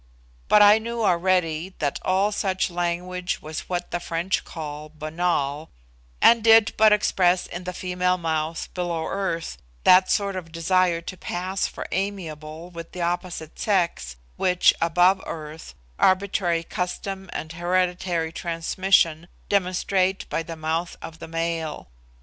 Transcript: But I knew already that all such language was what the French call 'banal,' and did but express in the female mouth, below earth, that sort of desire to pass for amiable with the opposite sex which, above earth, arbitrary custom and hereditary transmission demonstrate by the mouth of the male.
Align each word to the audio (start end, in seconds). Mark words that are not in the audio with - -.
But 0.47 0.63
I 0.63 0.79
knew 0.79 1.03
already 1.03 1.75
that 1.77 1.99
all 2.01 2.31
such 2.31 2.71
language 2.71 3.39
was 3.39 3.69
what 3.69 3.91
the 3.91 3.99
French 3.99 4.43
call 4.43 4.89
'banal,' 4.89 5.69
and 6.19 6.43
did 6.43 6.73
but 6.75 6.91
express 6.91 7.45
in 7.45 7.65
the 7.65 7.71
female 7.73 8.17
mouth, 8.17 8.73
below 8.73 9.05
earth, 9.05 9.59
that 9.83 10.09
sort 10.09 10.35
of 10.35 10.51
desire 10.51 11.01
to 11.01 11.15
pass 11.15 11.67
for 11.67 11.87
amiable 11.91 12.71
with 12.71 12.93
the 12.93 13.01
opposite 13.01 13.59
sex 13.59 14.15
which, 14.37 14.73
above 14.81 15.21
earth, 15.27 15.75
arbitrary 15.99 16.63
custom 16.63 17.29
and 17.31 17.53
hereditary 17.53 18.31
transmission 18.31 19.27
demonstrate 19.49 20.27
by 20.29 20.41
the 20.41 20.55
mouth 20.55 20.97
of 21.03 21.19
the 21.19 21.27
male. 21.27 21.89